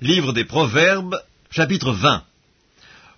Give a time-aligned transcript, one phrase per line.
[0.00, 2.22] Livre des Proverbes, chapitre 20.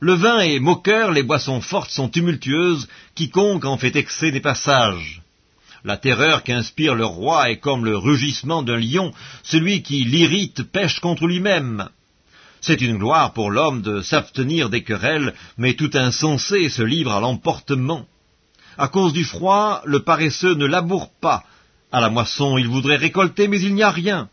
[0.00, 5.22] Le vin est moqueur, les boissons fortes sont tumultueuses, quiconque en fait excès des passages.
[5.84, 11.00] La terreur qu'inspire le roi est comme le rugissement d'un lion, celui qui l'irrite pêche
[11.00, 11.88] contre lui-même.
[12.60, 17.20] C'est une gloire pour l'homme de s'abstenir des querelles, mais tout insensé se livre à
[17.20, 18.04] l'emportement.
[18.76, 21.42] À cause du froid, le paresseux ne laboure pas.
[21.90, 24.28] À la moisson, il voudrait récolter, mais il n'y a rien.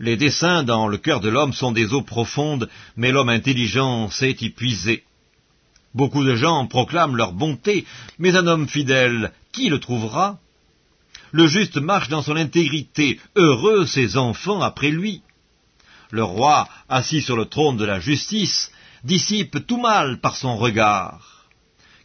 [0.00, 4.36] Les desseins dans le cœur de l'homme sont des eaux profondes, mais l'homme intelligent sait
[4.40, 5.02] y puiser.
[5.94, 7.84] Beaucoup de gens proclament leur bonté,
[8.18, 10.38] mais un homme fidèle, qui le trouvera?
[11.32, 15.22] Le juste marche dans son intégrité, heureux ses enfants après lui.
[16.10, 18.70] Le roi, assis sur le trône de la justice,
[19.04, 21.46] dissipe tout mal par son regard.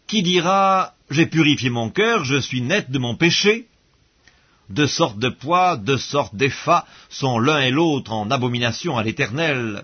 [0.08, 3.68] Qui dira J'ai purifié mon cœur, je suis net de mon péché
[4.74, 9.84] deux sortes de poids, deux sortes d'effats sont l'un et l'autre en abomination à l'Éternel.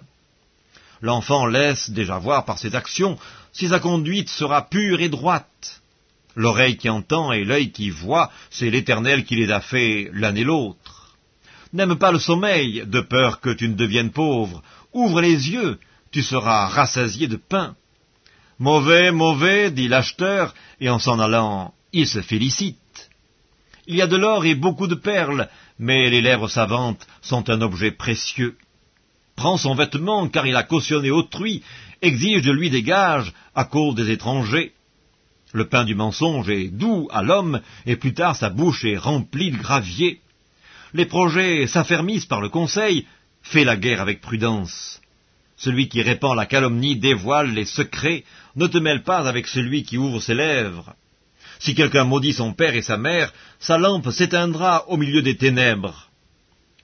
[1.01, 3.17] L'enfant laisse déjà voir par ses actions
[3.53, 5.81] si sa conduite sera pure et droite.
[6.35, 10.43] L'oreille qui entend et l'œil qui voit, c'est l'Éternel qui les a fait l'un et
[10.43, 11.17] l'autre.
[11.71, 14.63] N'aime pas le sommeil, de peur que tu ne deviennes pauvre.
[14.93, 15.79] Ouvre les yeux,
[16.11, 17.75] tu seras rassasié de pain.
[18.57, 22.78] Mauvais, mauvais, dit l'acheteur, et en s'en allant, il se félicite.
[23.91, 27.59] Il y a de l'or et beaucoup de perles, mais les lèvres savantes sont un
[27.59, 28.55] objet précieux.
[29.35, 31.63] Prends son vêtement, car il a cautionné autrui,
[32.03, 34.73] exige de lui des gages à cause des étrangers.
[35.53, 39.49] Le pain du mensonge est doux à l'homme, et plus tard sa bouche est remplie
[39.49, 40.21] de gravier.
[40.93, 43.07] Les projets s'affermissent par le conseil,
[43.41, 45.01] fais la guerre avec prudence.
[45.57, 48.23] Celui qui répand la calomnie dévoile les secrets,
[48.55, 50.93] ne te mêle pas avec celui qui ouvre ses lèvres.
[51.59, 56.09] Si quelqu'un maudit son père et sa mère, sa lampe s'éteindra au milieu des ténèbres.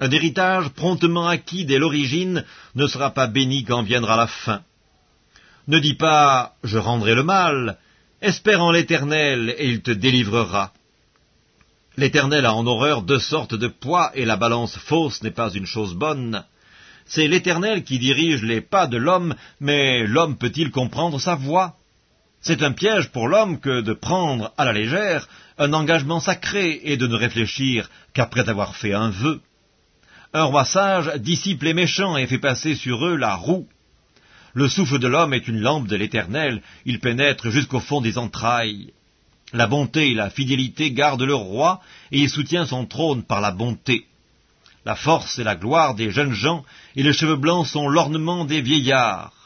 [0.01, 2.43] Un héritage promptement acquis dès l'origine
[2.75, 4.61] ne sera pas béni quand viendra la fin.
[5.67, 7.77] Ne dis pas «je rendrai le mal»,
[8.21, 10.73] espère en l'Éternel et il te délivrera.
[11.95, 15.65] L'Éternel a en horreur deux sortes de poids et la balance fausse n'est pas une
[15.65, 16.43] chose bonne.
[17.05, 21.77] C'est l'Éternel qui dirige les pas de l'homme, mais l'homme peut-il comprendre sa voix?
[22.45, 26.95] C'est un piège pour l'homme que de prendre à la légère un engagement sacré et
[26.95, 29.41] de ne réfléchir qu'après avoir fait un vœu.
[30.31, 33.67] Un roi sage dissipe les méchants et fait passer sur eux la roue.
[34.53, 38.93] Le souffle de l'homme est une lampe de l'Éternel, il pénètre jusqu'au fond des entrailles.
[39.51, 41.81] La bonté et la fidélité gardent le roi,
[42.11, 44.05] et il soutient son trône par la bonté.
[44.85, 46.63] La force et la gloire des jeunes gens,
[46.95, 49.44] et les cheveux blancs sont l'ornement des vieillards.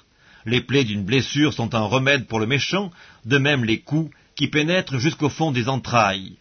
[0.50, 2.90] Les plaies d'une blessure sont un remède pour le méchant,
[3.24, 6.38] de même les coups qui pénètrent jusqu'au fond des entrailles.